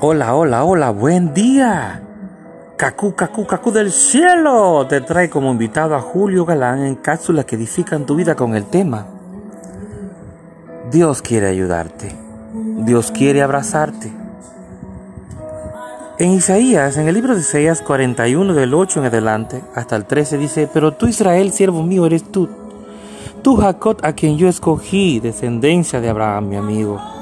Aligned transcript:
Hola, 0.00 0.36
hola, 0.36 0.64
hola, 0.64 0.90
buen 0.90 1.34
día. 1.34 2.02
Cacú, 2.76 3.16
cacú, 3.16 3.46
cacú 3.46 3.72
del 3.72 3.90
cielo. 3.90 4.86
Te 4.86 5.00
trae 5.00 5.28
como 5.28 5.50
invitado 5.50 5.96
a 5.96 6.00
Julio 6.00 6.44
Galán 6.44 6.84
en 6.84 6.94
cápsulas 6.94 7.44
que 7.44 7.56
edifican 7.56 8.06
tu 8.06 8.14
vida 8.14 8.36
con 8.36 8.54
el 8.54 8.66
tema. 8.66 9.06
Dios 10.90 11.20
quiere 11.20 11.48
ayudarte. 11.48 12.14
Dios 12.84 13.10
quiere 13.10 13.42
abrazarte. 13.42 14.12
En 16.20 16.30
Isaías, 16.30 16.96
en 16.96 17.08
el 17.08 17.14
libro 17.14 17.34
de 17.34 17.40
Isaías 17.40 17.82
41 17.82 18.54
del 18.54 18.74
8 18.74 19.00
en 19.00 19.06
adelante 19.06 19.62
hasta 19.74 19.96
el 19.96 20.04
13 20.04 20.38
dice, 20.38 20.70
pero 20.72 20.92
tú 20.94 21.06
Israel, 21.06 21.52
siervo 21.52 21.82
mío, 21.82 22.06
eres 22.06 22.24
tú. 22.30 22.48
Tú 23.42 23.56
Jacob, 23.56 23.98
a 24.02 24.12
quien 24.12 24.36
yo 24.36 24.48
escogí, 24.48 25.20
descendencia 25.20 26.00
de 26.00 26.08
Abraham, 26.08 26.48
mi 26.48 26.56
amigo 26.56 27.17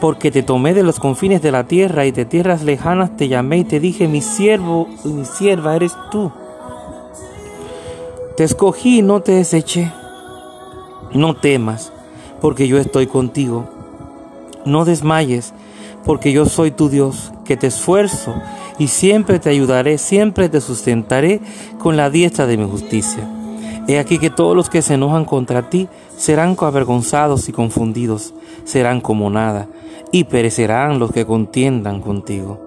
porque 0.00 0.30
te 0.30 0.42
tomé 0.42 0.74
de 0.74 0.82
los 0.82 1.00
confines 1.00 1.42
de 1.42 1.52
la 1.52 1.64
tierra 1.64 2.06
y 2.06 2.12
de 2.12 2.24
tierras 2.24 2.62
lejanas 2.62 3.16
te 3.16 3.28
llamé 3.28 3.58
y 3.58 3.64
te 3.64 3.80
dije, 3.80 4.08
mi 4.08 4.20
siervo 4.20 4.88
y 5.04 5.08
mi 5.08 5.24
sierva 5.24 5.76
eres 5.76 5.96
tú. 6.10 6.30
Te 8.36 8.44
escogí 8.44 8.98
y 8.98 9.02
no 9.02 9.20
te 9.20 9.32
deseché. 9.32 9.92
No 11.12 11.34
temas, 11.34 11.92
porque 12.40 12.66
yo 12.66 12.78
estoy 12.78 13.06
contigo. 13.06 13.68
No 14.64 14.84
desmayes, 14.84 15.54
porque 16.04 16.32
yo 16.32 16.46
soy 16.46 16.70
tu 16.70 16.88
Dios, 16.88 17.32
que 17.44 17.56
te 17.56 17.68
esfuerzo 17.68 18.34
y 18.78 18.88
siempre 18.88 19.38
te 19.38 19.50
ayudaré, 19.50 19.98
siempre 19.98 20.48
te 20.48 20.60
sustentaré 20.60 21.40
con 21.78 21.96
la 21.96 22.10
diestra 22.10 22.46
de 22.46 22.56
mi 22.56 22.68
justicia. 22.68 23.28
He 23.86 23.98
aquí 23.98 24.18
que 24.18 24.30
todos 24.30 24.56
los 24.56 24.70
que 24.70 24.82
se 24.82 24.94
enojan 24.94 25.24
contra 25.24 25.68
ti 25.68 25.88
serán 26.16 26.56
avergonzados 26.58 27.48
y 27.48 27.52
confundidos, 27.52 28.32
serán 28.64 29.00
como 29.00 29.28
nada 29.28 29.68
y 30.10 30.24
perecerán 30.24 30.98
los 30.98 31.10
que 31.12 31.26
contiendan 31.26 32.00
contigo. 32.00 32.64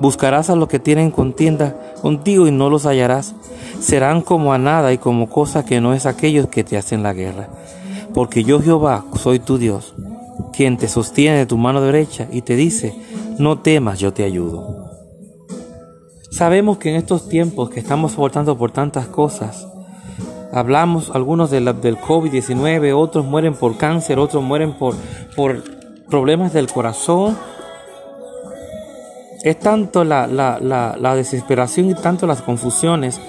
Buscarás 0.00 0.50
a 0.50 0.56
los 0.56 0.68
que 0.68 0.78
tienen 0.78 1.10
contienda 1.10 1.76
contigo 2.00 2.46
y 2.46 2.50
no 2.50 2.70
los 2.70 2.86
hallarás. 2.86 3.34
Serán 3.80 4.22
como 4.22 4.52
a 4.52 4.58
nada 4.58 4.92
y 4.92 4.98
como 4.98 5.28
cosa 5.28 5.64
que 5.64 5.80
no 5.80 5.94
es 5.94 6.06
aquellos 6.06 6.48
que 6.48 6.64
te 6.64 6.76
hacen 6.76 7.02
la 7.02 7.12
guerra. 7.12 7.48
Porque 8.12 8.44
yo 8.44 8.60
Jehová 8.60 9.04
soy 9.16 9.40
tu 9.40 9.58
Dios, 9.58 9.94
quien 10.52 10.76
te 10.76 10.88
sostiene 10.88 11.38
de 11.38 11.46
tu 11.46 11.58
mano 11.58 11.80
derecha 11.80 12.28
y 12.30 12.42
te 12.42 12.56
dice, 12.56 12.94
no 13.38 13.58
temas, 13.58 13.98
yo 13.98 14.12
te 14.12 14.24
ayudo. 14.24 14.84
Sabemos 16.30 16.78
que 16.78 16.90
en 16.90 16.96
estos 16.96 17.28
tiempos 17.28 17.70
que 17.70 17.80
estamos 17.80 18.12
soportando 18.12 18.56
por 18.56 18.70
tantas 18.70 19.06
cosas, 19.06 19.66
hablamos 20.54 21.10
algunos 21.10 21.50
del 21.50 21.66
COVID-19, 21.66 22.96
otros 22.96 23.24
mueren 23.24 23.54
por 23.54 23.76
cáncer, 23.76 24.18
otros 24.18 24.42
mueren 24.42 24.72
por, 24.72 24.94
por 25.34 25.62
problemas 26.08 26.52
del 26.52 26.70
corazón. 26.70 27.36
Es 29.42 29.58
tanto 29.58 30.04
la, 30.04 30.26
la, 30.26 31.16
desesperación 31.16 31.90
y 31.90 31.94
tanto 31.94 32.26
las 32.26 32.40
confusiones 32.40 33.20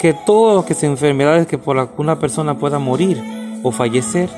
que 0.00 0.14
todo 0.14 0.54
lo 0.54 0.64
que 0.64 0.72
es 0.72 0.82
enfermedades 0.82 1.46
que 1.46 1.58
por 1.58 1.78
alguna 1.78 2.18
persona 2.18 2.58
pueda 2.58 2.78
morir 2.78 3.22
o 3.62 3.70
fallecer, 3.70 4.30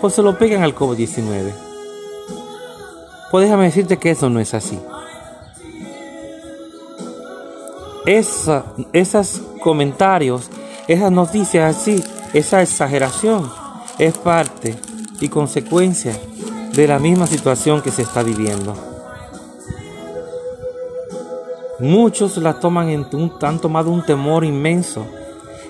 pues 0.00 0.14
se 0.14 0.22
lo 0.22 0.38
pegan 0.38 0.62
al 0.62 0.74
COVID-19. 0.74 1.52
Pues 3.30 3.44
déjame 3.44 3.64
decirte 3.64 3.98
que 3.98 4.10
eso 4.10 4.30
no 4.30 4.40
es 4.40 4.54
así. 4.54 4.80
Esa, 8.06 8.64
esos 8.92 9.40
comentarios, 9.60 10.50
esas 10.88 11.10
noticias 11.10 11.76
así, 11.76 12.02
esa 12.32 12.62
exageración 12.62 13.50
es 13.98 14.16
parte 14.18 14.76
y 15.20 15.28
consecuencia 15.28 16.14
de 16.72 16.88
la 16.88 16.98
misma 16.98 17.26
situación 17.26 17.80
que 17.80 17.90
se 17.90 18.02
está 18.02 18.22
viviendo. 18.22 18.74
Muchos 21.80 22.36
la 22.38 22.60
toman 22.60 22.88
en 22.88 23.06
un, 23.12 23.32
han 23.42 23.58
tomado 23.58 23.90
un 23.90 24.04
temor 24.04 24.44
inmenso 24.44 25.06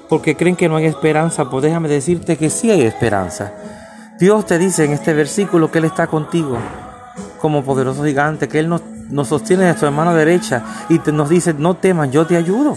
porque 0.08 0.36
creen 0.36 0.56
que 0.56 0.68
no 0.68 0.76
hay 0.76 0.86
esperanza. 0.86 1.48
Pues 1.48 1.62
déjame 1.62 1.88
decirte 1.88 2.36
que 2.36 2.50
sí 2.50 2.70
hay 2.70 2.82
esperanza. 2.82 3.52
Dios 4.18 4.46
te 4.46 4.58
dice 4.58 4.84
en 4.84 4.92
este 4.92 5.12
versículo 5.12 5.70
que 5.70 5.78
Él 5.78 5.86
está 5.86 6.06
contigo 6.06 6.58
como 7.40 7.64
poderoso 7.64 8.04
gigante, 8.04 8.48
que 8.48 8.58
Él 8.58 8.68
nos, 8.68 8.82
nos 9.10 9.28
sostiene 9.28 9.64
de 9.64 9.78
su 9.78 9.90
mano 9.90 10.14
derecha 10.14 10.62
y 10.88 10.98
nos 11.10 11.28
dice, 11.28 11.54
no 11.54 11.74
temas, 11.74 12.10
yo 12.10 12.26
te 12.26 12.36
ayudo. 12.36 12.76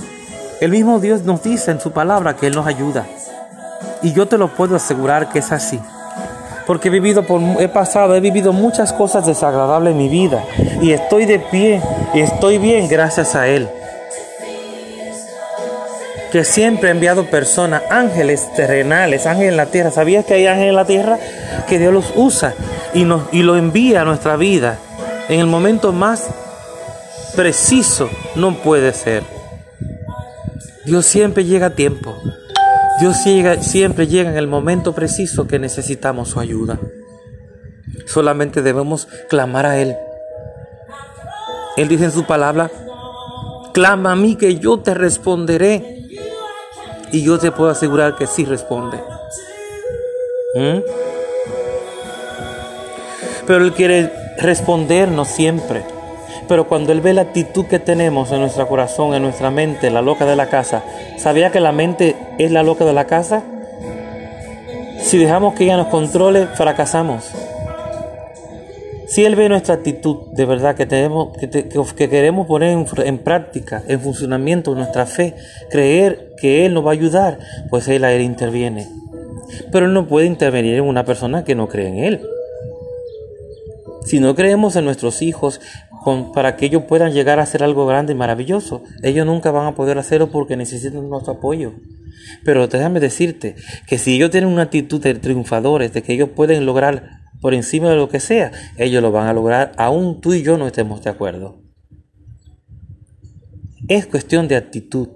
El 0.60 0.72
mismo 0.72 1.00
Dios 1.00 1.24
nos 1.24 1.44
dice 1.44 1.72
en 1.72 1.80
su 1.80 1.92
palabra 1.92 2.36
que 2.36 2.48
Él 2.48 2.56
nos 2.56 2.68
ayuda. 2.68 3.06
Y 4.02 4.14
yo 4.14 4.28
te 4.28 4.38
lo 4.38 4.50
puedo 4.50 4.76
asegurar 4.76 5.30
que 5.30 5.40
es 5.40 5.52
así 5.52 5.80
porque 6.68 6.90
he 6.90 6.92
vivido 6.92 7.26
he 7.60 7.70
pasado, 7.70 8.14
he 8.14 8.20
vivido 8.20 8.52
muchas 8.52 8.92
cosas 8.92 9.26
desagradables 9.26 9.94
en 9.94 9.98
mi 9.98 10.10
vida 10.10 10.44
y 10.82 10.92
estoy 10.92 11.26
de 11.26 11.40
pie 11.40 11.82
y 12.14 12.20
estoy 12.20 12.58
bien 12.58 12.90
gracias 12.90 13.36
a 13.36 13.48
Él. 13.48 13.70
Que 16.30 16.44
siempre 16.44 16.90
ha 16.90 16.92
enviado 16.92 17.28
personas, 17.28 17.84
ángeles 17.90 18.54
terrenales, 18.54 19.26
ángeles 19.26 19.52
en 19.52 19.58
la 19.58 19.68
tierra. 19.68 19.92
¿Sabías 19.92 20.26
que 20.26 20.34
hay 20.34 20.46
ángeles 20.46 20.72
en 20.72 20.76
la 20.76 20.86
tierra? 20.86 21.18
Que 21.70 21.80
Dios 21.80 21.94
los 21.94 22.12
usa 22.18 22.54
y, 22.94 23.06
nos, 23.06 23.24
y 23.32 23.44
lo 23.44 23.56
envía 23.56 24.02
a 24.02 24.06
nuestra 24.06 24.36
vida 24.36 24.78
en 25.30 25.40
el 25.40 25.48
momento 25.48 25.94
más 25.94 26.28
preciso. 27.34 28.10
No 28.36 28.56
puede 28.56 28.92
ser. 28.92 29.37
Dios 30.88 31.06
siempre 31.06 31.44
llega 31.44 31.68
a 31.68 31.76
tiempo. 31.76 32.16
Dios 33.02 33.18
siempre 33.60 34.08
llega 34.08 34.30
en 34.30 34.38
el 34.38 34.48
momento 34.48 34.96
preciso 34.96 35.46
que 35.46 35.60
necesitamos 35.60 36.30
su 36.30 36.40
ayuda. 36.40 36.80
Solamente 38.06 38.62
debemos 38.62 39.10
clamar 39.30 39.66
a 39.66 39.78
Él. 39.80 39.98
Él 41.76 41.90
dice 41.90 42.06
en 42.06 42.12
su 42.14 42.24
palabra, 42.26 42.72
clama 43.74 44.14
a 44.14 44.16
mí 44.16 44.38
que 44.38 44.60
yo 44.60 44.80
te 44.80 44.94
responderé. 44.94 46.08
Y 47.12 47.22
yo 47.22 47.38
te 47.38 47.52
puedo 47.52 47.70
asegurar 47.70 48.16
que 48.16 48.26
sí 48.26 48.46
responde. 48.46 48.98
¿Mm? 50.56 50.80
Pero 53.46 53.66
Él 53.66 53.74
quiere 53.74 54.10
respondernos 54.38 55.28
siempre. 55.28 55.97
Pero 56.48 56.68
cuando 56.68 56.92
Él 56.92 57.02
ve 57.02 57.14
la 57.14 57.24
actitud 57.24 57.66
que 57.66 57.80
tenemos 57.80 58.32
en 58.32 58.40
nuestro 58.40 58.68
corazón, 58.68 59.14
en 59.14 59.24
nuestra 59.24 59.52
mente, 59.52 59.90
la 59.90 60.02
loca 60.02 60.26
de 60.26 60.36
la 60.36 60.48
casa, 60.48 60.84
¿sabía 61.18 61.52
que 61.52 61.60
la 61.60 61.72
mente 61.72 62.16
es 62.38 62.52
la 62.52 62.64
loca 62.64 62.86
de 62.86 62.94
la 62.94 63.06
casa? 63.06 63.44
Si 65.02 65.18
dejamos 65.18 65.54
que 65.54 65.66
ella 65.66 65.78
nos 65.78 65.88
controle, 65.88 66.48
fracasamos. 66.48 67.32
Si 69.08 69.24
Él 69.24 69.36
ve 69.36 69.48
nuestra 69.48 69.76
actitud 69.76 70.18
de 70.34 70.46
verdad 70.46 70.76
que, 70.76 70.86
tenemos, 70.86 71.30
que, 71.38 72.10
queremos 72.10 72.46
poner 72.46 72.78
en, 73.06 73.18
práctica, 73.20 73.82
en 73.88 74.02
funcionamiento 74.02 74.76
nuestra 74.76 75.06
fe, 75.06 75.34
creer 75.70 76.34
que 76.40 76.66
Él 76.66 76.74
nos 76.74 76.86
va 76.86 76.90
a 76.90 76.94
ayudar, 76.94 77.40
pues 77.70 77.88
Él, 77.88 78.04
él 78.04 78.22
interviene. 78.22 78.88
Pero 79.72 79.86
Él 79.86 79.94
no 79.94 80.08
puede 80.08 80.28
intervenir 80.28 80.76
en 80.76 80.84
una 80.84 81.06
persona 81.06 81.46
que 81.46 81.56
no 81.56 81.70
cree 81.70 81.88
en 81.88 81.98
Él. 82.00 82.22
Si 84.08 84.20
no 84.20 84.36
creemos 84.36 84.76
en 84.76 84.86
nuestros 84.86 85.22
hijos, 85.22 85.62
para 86.34 86.56
que 86.56 86.66
ellos 86.68 86.84
puedan 86.88 87.14
llegar 87.14 87.40
a 87.40 87.44
hacer 87.44 87.64
algo 87.64 87.86
grande 87.86 88.14
y 88.14 88.16
maravilloso. 88.16 88.84
Ellos 89.04 89.26
nunca 89.26 89.52
van 89.52 89.68
a 89.68 89.76
poder 89.76 89.98
hacerlo 89.98 90.30
porque 90.32 90.56
necesitan 90.56 91.10
nuestro 91.10 91.34
apoyo. 91.34 91.74
Pero 92.46 92.68
déjame 92.68 93.00
decirte 93.00 93.56
que 93.88 93.98
si 93.98 94.16
ellos 94.16 94.32
tienen 94.32 94.50
una 94.50 94.64
actitud 94.64 95.02
de 95.02 95.16
triunfadores, 95.16 95.94
de 95.94 96.04
que 96.04 96.14
ellos 96.14 96.30
pueden 96.36 96.66
lograr 96.66 97.22
por 97.42 97.54
encima 97.54 97.90
de 97.90 97.96
lo 97.96 98.10
que 98.10 98.20
sea, 98.20 98.52
ellos 98.78 99.02
lo 99.02 99.12
van 99.12 99.28
a 99.28 99.34
lograr 99.34 99.74
aún 99.78 100.22
tú 100.22 100.34
y 100.34 100.44
yo 100.44 100.58
no 100.58 100.68
estemos 100.68 101.04
de 101.04 101.10
acuerdo. 101.10 101.62
Es 103.88 104.08
cuestión 104.08 104.48
de 104.48 104.56
actitud. 104.56 105.10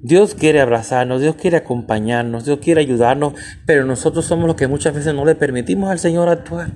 Dios 0.00 0.34
quiere 0.34 0.60
abrazarnos, 0.60 1.20
Dios 1.20 1.36
quiere 1.36 1.56
acompañarnos, 1.56 2.44
Dios 2.44 2.58
quiere 2.60 2.80
ayudarnos, 2.80 3.34
pero 3.66 3.84
nosotros 3.84 4.24
somos 4.24 4.46
los 4.46 4.56
que 4.56 4.68
muchas 4.68 4.94
veces 4.94 5.14
no 5.14 5.24
le 5.24 5.34
permitimos 5.34 5.90
al 5.90 5.98
Señor 5.98 6.28
actuar. 6.28 6.72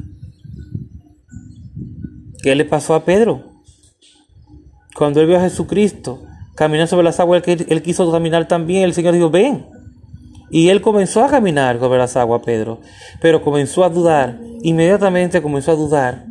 ¿Qué 2.46 2.54
le 2.54 2.64
pasó 2.64 2.94
a 2.94 3.04
Pedro? 3.04 3.42
Cuando 4.94 5.20
él 5.20 5.26
vio 5.26 5.36
a 5.36 5.40
Jesucristo 5.40 6.22
caminar 6.54 6.86
sobre 6.86 7.02
las 7.02 7.18
aguas, 7.18 7.42
él, 7.44 7.66
él 7.68 7.82
quiso 7.82 8.08
caminar 8.12 8.46
también. 8.46 8.84
El 8.84 8.94
Señor 8.94 9.14
dijo, 9.14 9.30
ven. 9.30 9.66
Y 10.52 10.68
él 10.68 10.80
comenzó 10.80 11.24
a 11.24 11.28
caminar 11.28 11.80
sobre 11.80 11.98
las 11.98 12.16
aguas, 12.16 12.42
Pedro. 12.44 12.80
Pero 13.20 13.42
comenzó 13.42 13.82
a 13.82 13.88
dudar. 13.88 14.38
Inmediatamente 14.62 15.42
comenzó 15.42 15.72
a 15.72 15.74
dudar. 15.74 16.26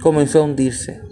Comenzó 0.00 0.40
a 0.40 0.42
hundirse. 0.42 1.02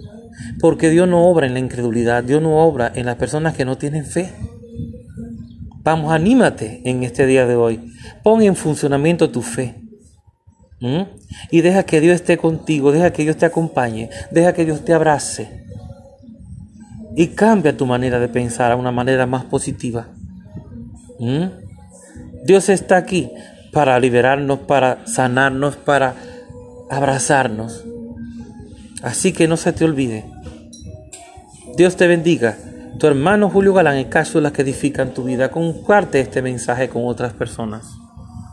Porque 0.59 0.91
Dios 0.91 1.07
no 1.07 1.25
obra 1.29 1.47
en 1.47 1.53
la 1.53 1.61
incredulidad. 1.61 2.25
Dios 2.25 2.43
no 2.43 2.59
obra 2.67 2.91
en 2.97 3.07
las 3.07 3.15
personas 3.15 3.55
que 3.55 3.65
no 3.65 3.79
tienen 3.79 4.05
fe. 4.05 4.33
Vamos, 5.85 6.13
anímate 6.13 6.83
en 6.85 7.05
este 7.05 7.27
día 7.27 7.47
de 7.47 7.55
hoy. 7.55 7.93
Pon 8.25 8.43
en 8.43 8.57
funcionamiento 8.57 9.31
tu 9.31 9.43
fe. 9.43 9.86
¿Mm? 10.81 11.03
Y 11.51 11.61
deja 11.63 11.85
que 11.85 12.01
Dios 12.01 12.17
esté 12.17 12.37
contigo, 12.37 12.93
deja 12.93 13.13
que 13.13 13.23
Dios 13.23 13.37
te 13.37 13.47
acompañe, 13.47 14.11
deja 14.31 14.53
que 14.53 14.65
Dios 14.65 14.85
te 14.85 14.93
abrace. 14.93 15.65
Y 17.17 17.29
cambia 17.29 17.77
tu 17.77 17.87
manera 17.87 18.19
de 18.19 18.29
pensar 18.29 18.73
a 18.73 18.77
una 18.77 18.93
manera 18.93 19.27
más 19.27 19.45
positiva. 19.45 20.09
¿Mm? 21.19 21.47
Dios 22.45 22.69
está 22.69 22.97
aquí 22.97 23.31
para 23.73 23.99
liberarnos, 23.99 24.61
para 24.61 25.07
sanarnos, 25.07 25.77
para 25.77 26.15
abrazarnos. 26.91 27.85
Así 29.03 29.33
que 29.33 29.49
no 29.49 29.57
se 29.57 29.73
te 29.73 29.85
olvide. 29.85 30.25
Dios 31.77 31.97
te 31.97 32.07
bendiga. 32.07 32.57
Tu 32.99 33.07
hermano 33.07 33.51
Julio 33.51 33.75
Galán 33.75 33.97
en 33.97 34.09
cápsulas 34.09 34.53
que 34.53 34.63
edifican 34.63 35.13
tu 35.13 35.25
vida. 35.25 35.51
Comparte 35.51 36.21
este 36.21 36.41
mensaje 36.41 36.89
con 36.89 37.07
otras 37.07 37.33
personas. 37.33 37.87